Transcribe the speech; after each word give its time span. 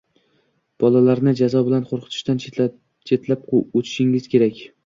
bolalarni 0.83 1.33
jazo 1.41 1.61
bilan 1.69 1.85
qo‘rqitishdan 1.91 2.41
chetlab 2.47 3.47
o'tishingiz 3.63 4.31
kerak. 4.35 4.65